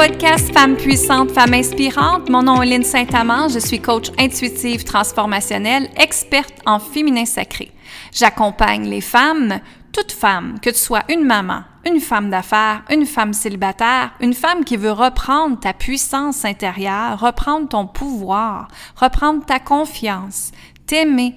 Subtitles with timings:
[0.00, 2.30] podcast Femmes puissantes, femmes inspirantes.
[2.30, 3.50] Mon nom est Lynne Saint-Amand.
[3.50, 7.70] Je suis coach intuitive transformationnelle, experte en féminin sacré.
[8.10, 9.60] J'accompagne les femmes,
[9.92, 14.64] toutes femmes, que tu sois une maman, une femme d'affaires, une femme célibataire, une femme
[14.64, 20.50] qui veut reprendre ta puissance intérieure, reprendre ton pouvoir, reprendre ta confiance,
[20.86, 21.34] t'aimer,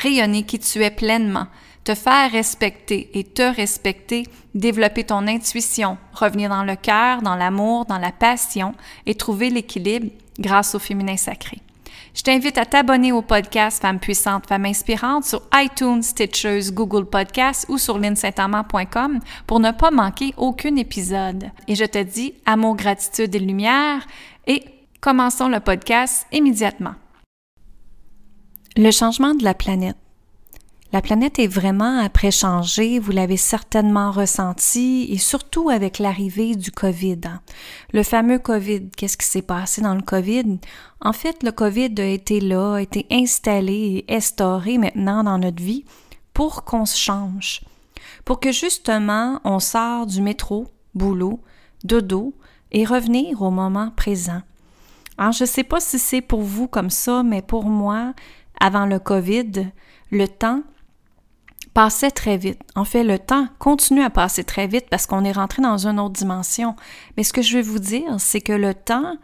[0.00, 1.46] rayonner qui tu es pleinement
[1.84, 7.86] te faire respecter et te respecter, développer ton intuition, revenir dans le cœur, dans l'amour,
[7.86, 8.74] dans la passion
[9.06, 11.58] et trouver l'équilibre grâce au féminin sacré.
[12.14, 17.66] Je t'invite à t'abonner au podcast Femmes puissantes, Femmes inspirantes sur iTunes, Stitchers, Google Podcasts
[17.70, 21.50] ou sur linsaintamant.com pour ne pas manquer aucun épisode.
[21.68, 24.06] Et je te dis amour, gratitude et lumière
[24.46, 24.62] et
[25.00, 26.94] commençons le podcast immédiatement.
[28.76, 29.96] Le changement de la planète.
[30.92, 36.70] La planète est vraiment après changé, vous l'avez certainement ressenti, et surtout avec l'arrivée du
[36.70, 37.20] COVID.
[37.24, 37.40] Hein.
[37.94, 40.58] Le fameux COVID, qu'est-ce qui s'est passé dans le COVID?
[41.00, 45.62] En fait, le COVID a été là, a été installé et instauré maintenant dans notre
[45.62, 45.86] vie
[46.34, 47.62] pour qu'on se change,
[48.26, 51.40] pour que justement on sort du métro, boulot,
[51.84, 52.34] dodo
[52.70, 54.42] et revenir au moment présent.
[55.16, 58.12] Alors, je ne sais pas si c'est pour vous comme ça, mais pour moi,
[58.60, 59.70] avant le COVID,
[60.10, 60.62] le temps
[61.74, 62.60] passait très vite.
[62.74, 65.98] En fait, le temps continue à passer très vite parce qu'on est rentré dans une
[65.98, 66.76] autre dimension.
[67.16, 69.16] Mais ce que je vais vous dire, c'est que le temps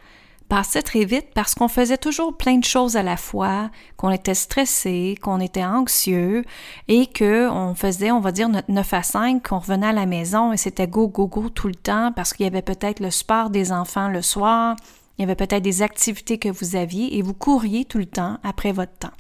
[0.49, 4.35] passait très vite parce qu'on faisait toujours plein de choses à la fois, qu'on était
[4.35, 6.45] stressé, qu'on était anxieux
[6.89, 10.07] et que on faisait, on va dire, notre 9 à 5, qu'on revenait à la
[10.07, 13.11] maison et c'était go, go, go tout le temps parce qu'il y avait peut-être le
[13.11, 14.75] sport des enfants le soir,
[15.19, 18.39] il y avait peut-être des activités que vous aviez et vous couriez tout le temps
[18.43, 19.15] après votre temps.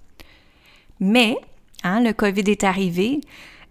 [1.01, 1.37] Mais
[1.85, 3.21] Hein, le COVID est arrivé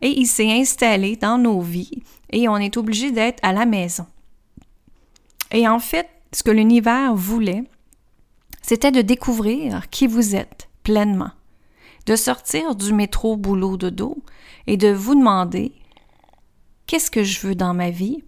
[0.01, 4.05] et il s'est installé dans nos vies et on est obligé d'être à la maison.
[5.51, 7.63] Et en fait, ce que l'univers voulait,
[8.61, 11.31] c'était de découvrir qui vous êtes pleinement,
[12.05, 14.17] de sortir du métro boulot de dos
[14.67, 15.73] et de vous demander
[16.85, 18.23] qu'est-ce que je veux dans ma vie,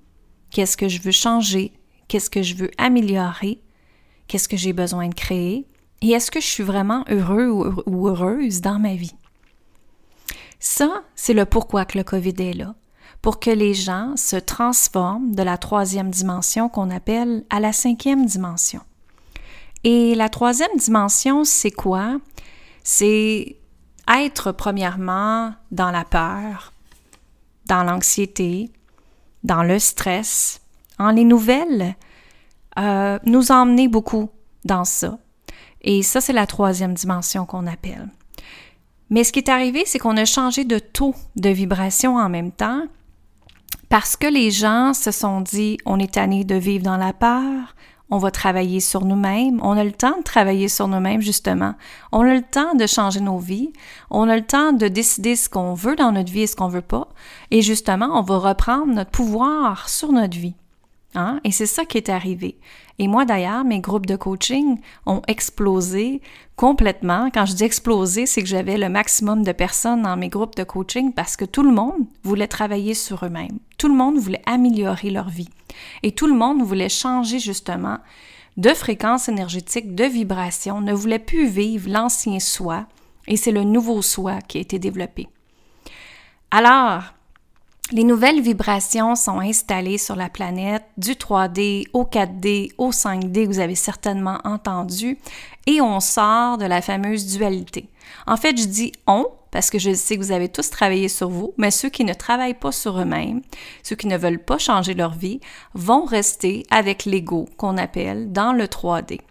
[0.51, 1.73] qu'est-ce que je veux changer,
[2.07, 3.61] qu'est-ce que je veux améliorer,
[4.27, 5.65] qu'est-ce que j'ai besoin de créer,
[6.01, 7.49] et est-ce que je suis vraiment heureux
[7.85, 9.15] ou heureuse dans ma vie?
[10.59, 12.75] Ça, c'est le pourquoi que le COVID est là,
[13.21, 18.25] pour que les gens se transforment de la troisième dimension qu'on appelle à la cinquième
[18.25, 18.81] dimension.
[19.83, 22.17] Et la troisième dimension, c'est quoi?
[22.83, 23.55] C'est
[24.07, 26.73] être premièrement dans la peur,
[27.67, 28.71] dans l'anxiété,
[29.43, 30.61] dans le stress,
[30.97, 31.95] en les nouvelles,
[32.77, 34.29] euh, nous emmener beaucoup
[34.65, 35.17] dans ça.
[35.81, 38.09] Et ça, c'est la troisième dimension qu'on appelle.
[39.09, 42.51] Mais ce qui est arrivé, c'est qu'on a changé de taux de vibration en même
[42.51, 42.83] temps
[43.89, 47.75] parce que les gens se sont dit on est tanné de vivre dans la peur,
[48.11, 51.73] on va travailler sur nous-mêmes, on a le temps de travailler sur nous-mêmes justement,
[52.11, 53.73] on a le temps de changer nos vies,
[54.11, 56.67] on a le temps de décider ce qu'on veut dans notre vie et ce qu'on
[56.67, 57.09] veut pas,
[57.49, 60.55] et justement on va reprendre notre pouvoir sur notre vie.
[61.15, 61.39] Hein?
[61.43, 62.59] Et c'est ça qui est arrivé.
[62.99, 66.21] Et moi d'ailleurs, mes groupes de coaching ont explosé
[66.55, 67.29] complètement.
[67.33, 70.63] Quand je dis explosé, c'est que j'avais le maximum de personnes dans mes groupes de
[70.63, 73.57] coaching parce que tout le monde voulait travailler sur eux-mêmes.
[73.77, 75.49] Tout le monde voulait améliorer leur vie.
[76.03, 77.97] Et tout le monde voulait changer justement
[78.57, 82.85] de fréquence énergétique, de vibration, ne voulait plus vivre l'ancien soi.
[83.27, 85.27] Et c'est le nouveau soi qui a été développé.
[86.51, 87.13] Alors,
[87.91, 93.59] les nouvelles vibrations sont installées sur la planète du 3D au 4D au 5D, vous
[93.59, 95.17] avez certainement entendu,
[95.65, 97.89] et on sort de la fameuse dualité.
[98.27, 101.29] En fait, je dis on parce que je sais que vous avez tous travaillé sur
[101.29, 103.41] vous, mais ceux qui ne travaillent pas sur eux-mêmes,
[103.81, 105.39] ceux qui ne veulent pas changer leur vie,
[105.73, 109.21] vont rester avec l'ego qu'on appelle dans le 3D.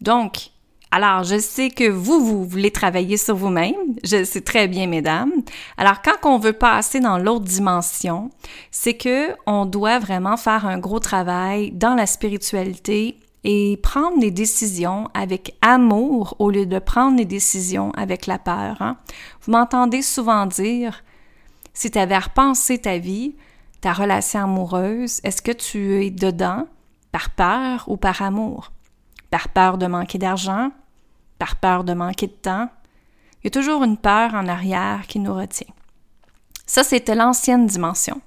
[0.00, 0.50] Donc,
[0.90, 3.74] alors, je sais que vous, vous voulez travailler sur vous-même.
[4.04, 5.32] Je sais très bien, mesdames.
[5.76, 8.30] Alors, quand on veut passer dans l'autre dimension,
[8.70, 14.30] c'est que on doit vraiment faire un gros travail dans la spiritualité et prendre des
[14.30, 18.80] décisions avec amour au lieu de prendre des décisions avec la peur.
[18.80, 18.96] Hein.
[19.42, 21.04] Vous m'entendez souvent dire,
[21.74, 23.36] si tu avais repensé ta vie,
[23.82, 26.66] ta relation amoureuse, est-ce que tu es dedans
[27.12, 28.72] par peur ou par amour?
[29.30, 30.70] Par peur de manquer d'argent,
[31.38, 32.68] par peur de manquer de temps.
[33.40, 35.72] Il y a toujours une peur en arrière qui nous retient.
[36.66, 38.20] Ça, c'était l'ancienne dimension.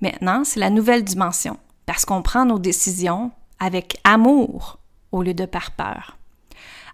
[0.00, 4.78] Maintenant, c'est la nouvelle dimension, parce qu'on prend nos décisions avec amour
[5.12, 6.16] au lieu de par peur.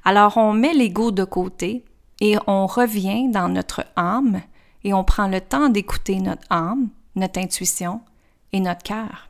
[0.04, 1.84] Alors, on met l'ego de côté
[2.20, 4.40] et on revient dans notre âme
[4.84, 8.00] et on prend le temps d'écouter notre âme, notre intuition
[8.52, 9.25] et notre cœur.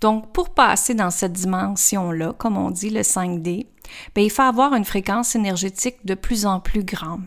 [0.00, 3.66] Donc, pour passer dans cette dimension-là, comme on dit, le 5D,
[4.14, 7.22] bien, il faut avoir une fréquence énergétique de plus en plus grande.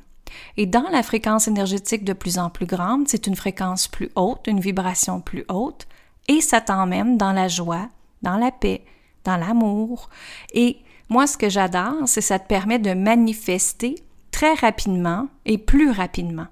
[0.57, 4.47] Et dans la fréquence énergétique de plus en plus grande, c'est une fréquence plus haute,
[4.47, 5.87] une vibration plus haute,
[6.27, 7.89] et ça t'emmène dans la joie,
[8.21, 8.83] dans la paix,
[9.23, 10.09] dans l'amour.
[10.53, 10.77] Et
[11.09, 13.95] moi, ce que j'adore, c'est que ça te permet de manifester
[14.31, 16.47] très rapidement et plus rapidement.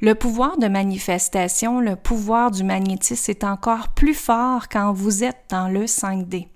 [0.00, 5.44] Le pouvoir de manifestation, le pouvoir du magnétisme est encore plus fort quand vous êtes
[5.48, 6.48] dans le 5D.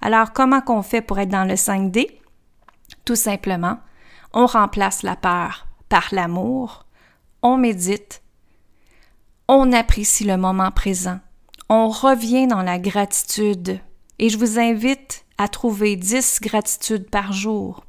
[0.00, 2.06] Alors, comment qu'on fait pour être dans le 5D?
[3.04, 3.78] Tout simplement,
[4.32, 6.86] on remplace la peur par l'amour,
[7.42, 8.22] on médite,
[9.48, 11.20] on apprécie le moment présent,
[11.68, 13.80] on revient dans la gratitude
[14.18, 17.84] et je vous invite à trouver 10 gratitudes par jour.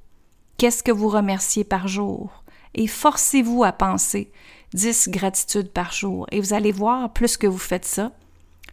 [0.57, 2.43] Qu'est-ce que vous remerciez par jour?
[2.73, 4.31] Et forcez-vous à penser
[4.73, 6.27] 10 gratitudes par jour.
[6.31, 8.11] Et vous allez voir, plus que vous faites ça,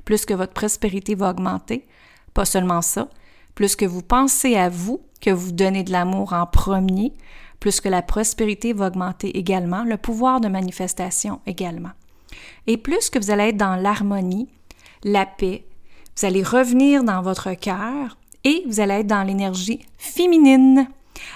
[0.04, 1.86] plus que votre prospérité va augmenter.
[2.34, 3.08] Pas seulement ça,
[3.54, 7.12] plus que vous pensez à vous, que vous donnez de l'amour en premier,
[7.60, 11.92] plus que la prospérité va augmenter également, le pouvoir de manifestation également.
[12.66, 14.48] Et plus que vous allez être dans l'harmonie,
[15.04, 15.64] la paix,
[16.16, 20.88] vous allez revenir dans votre cœur et vous allez être dans l'énergie féminine.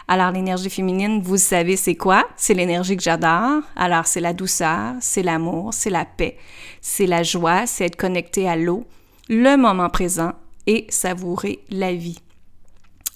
[0.08, 2.25] Alors l'énergie féminine, vous savez c'est quoi?
[2.37, 3.62] C'est l'énergie que j'adore.
[3.76, 6.37] Alors c'est la douceur, c'est l'amour, c'est la paix,
[6.81, 8.85] c'est la joie, c'est être connecté à l'eau,
[9.29, 10.32] le moment présent
[10.67, 12.20] et savourer la vie.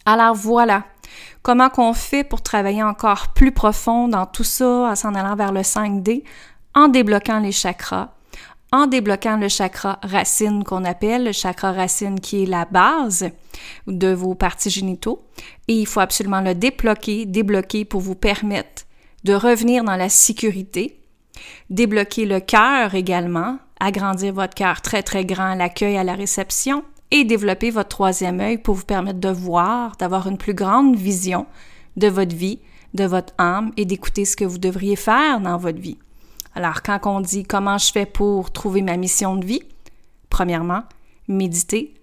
[0.04, 0.84] Alors voilà,
[1.42, 5.52] comment qu'on fait pour travailler encore plus profond dans tout ça en s'en allant vers
[5.52, 6.24] le 5D
[6.74, 8.08] en débloquant les chakras,
[8.72, 13.30] en débloquant le chakra racine qu'on appelle, le chakra racine qui est la base
[13.86, 15.22] de vos parties génitaux.
[15.68, 18.84] Et il faut absolument le débloquer, débloquer pour vous permettre
[19.24, 20.98] de revenir dans la sécurité,
[21.70, 26.82] débloquer le cœur également, agrandir votre cœur très très grand à l'accueil, à la réception,
[27.10, 31.46] et développer votre troisième œil pour vous permettre de voir, d'avoir une plus grande vision
[31.96, 32.58] de votre vie,
[32.94, 35.98] de votre âme et d'écouter ce que vous devriez faire dans votre vie.
[36.54, 39.62] Alors, quand on dit comment je fais pour trouver ma mission de vie,
[40.28, 40.82] premièrement,
[41.28, 41.94] méditer,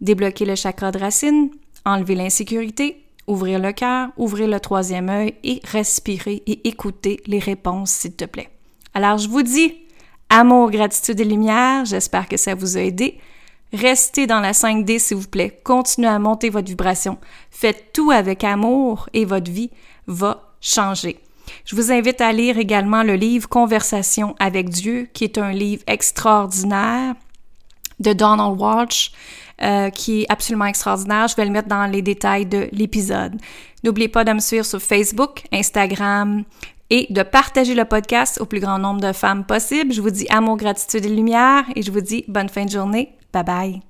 [0.00, 1.50] débloquer le chakra de racine,
[1.84, 7.90] enlever l'insécurité, ouvrir le cœur, ouvrir le troisième œil et respirer et écouter les réponses,
[7.90, 8.50] s'il te plaît.
[8.94, 9.74] Alors, je vous dis,
[10.28, 13.18] amour, gratitude et lumière, j'espère que ça vous a aidé.
[13.72, 15.60] Restez dans la 5D, s'il vous plaît.
[15.62, 17.18] Continuez à monter votre vibration.
[17.50, 19.70] Faites tout avec amour et votre vie
[20.06, 21.20] va changer.
[21.64, 25.82] Je vous invite à lire également le livre Conversation avec Dieu, qui est un livre
[25.86, 27.14] extraordinaire
[27.98, 29.12] de Donald Walsh,
[29.62, 31.28] euh, qui est absolument extraordinaire.
[31.28, 33.38] Je vais le mettre dans les détails de l'épisode.
[33.84, 36.44] N'oubliez pas de me suivre sur Facebook, Instagram
[36.88, 39.92] et de partager le podcast au plus grand nombre de femmes possible.
[39.92, 43.14] Je vous dis amour, gratitude et lumière et je vous dis bonne fin de journée.
[43.32, 43.89] Bye bye.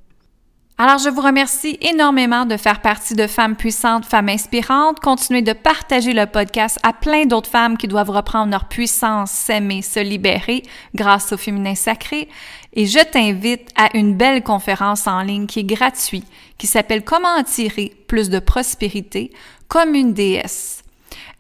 [0.82, 4.98] Alors, je vous remercie énormément de faire partie de Femmes puissantes, Femmes inspirantes.
[4.98, 9.82] Continuez de partager le podcast à plein d'autres femmes qui doivent reprendre leur puissance, s'aimer,
[9.82, 10.62] se libérer
[10.94, 12.30] grâce au féminin sacré.
[12.72, 17.36] Et je t'invite à une belle conférence en ligne qui est gratuite, qui s'appelle Comment
[17.36, 19.32] attirer plus de prospérité
[19.68, 20.82] comme une déesse.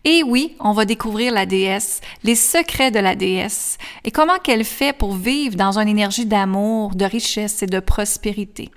[0.04, 4.64] Et oui, on va découvrir la déesse, les secrets de la déesse et comment qu'elle
[4.66, 8.70] fait pour vivre dans une énergie d'amour, de richesse et de prospérité.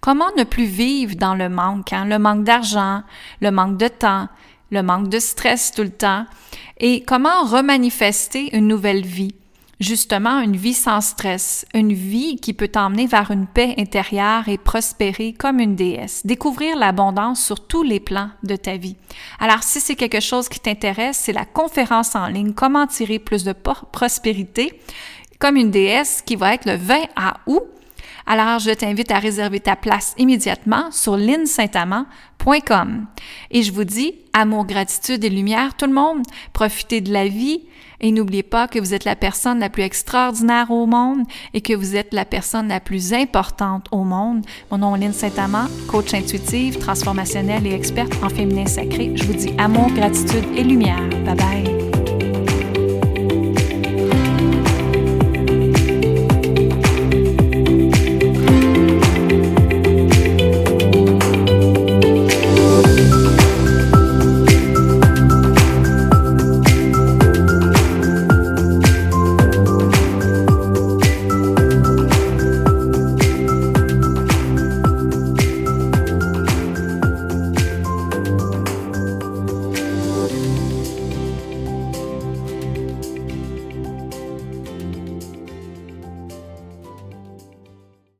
[0.00, 2.04] Comment ne plus vivre dans le manque, hein?
[2.04, 3.02] le manque d'argent,
[3.40, 4.28] le manque de temps,
[4.70, 6.26] le manque de stress tout le temps,
[6.78, 9.34] et comment remanifester une nouvelle vie,
[9.80, 14.58] justement une vie sans stress, une vie qui peut t'emmener vers une paix intérieure et
[14.58, 18.96] prospérer comme une déesse, découvrir l'abondance sur tous les plans de ta vie.
[19.38, 23.44] Alors si c'est quelque chose qui t'intéresse, c'est la conférence en ligne Comment tirer plus
[23.44, 23.54] de
[23.92, 24.80] prospérité
[25.38, 27.04] comme une déesse qui va être le 20
[27.46, 27.64] août
[28.26, 33.06] alors je t'invite à réserver ta place immédiatement sur linsaintamant.com.
[33.50, 37.62] Et je vous dis, amour, gratitude et lumière, tout le monde, profitez de la vie
[38.00, 41.22] et n'oubliez pas que vous êtes la personne la plus extraordinaire au monde
[41.54, 44.44] et que vous êtes la personne la plus importante au monde.
[44.70, 49.12] Mon nom est Lynn Saint-Amand, coach intuitive, transformationnelle et experte en féminin sacré.
[49.14, 51.08] Je vous dis amour, gratitude et lumière.
[51.24, 51.75] Bye bye.